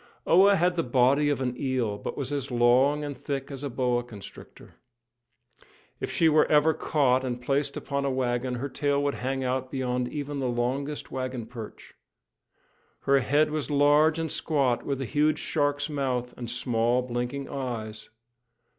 [0.25, 3.69] Oa had the body of an eel, but was as long and thick as a
[3.69, 4.73] boa constrictor.
[5.99, 9.69] If she were ever caught, and placed upon a wagon, her tail would hang out
[9.69, 11.93] beyond even the longest wagon perch.
[13.01, 18.09] Her head was large and squat, with a huge shark's mouth and small, blinking eyes.